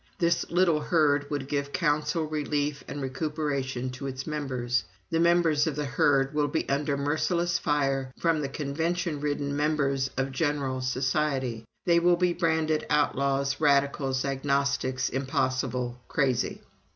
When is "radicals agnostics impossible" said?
13.61-16.01